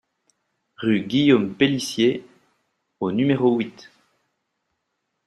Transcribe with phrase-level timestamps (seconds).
[0.77, 2.25] Rue Guillaume Pellicier
[3.01, 3.91] au numéro huit